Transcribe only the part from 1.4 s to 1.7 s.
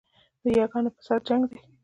دی